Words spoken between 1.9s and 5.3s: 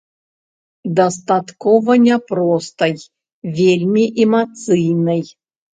не простай, вельмі эмацыйнай.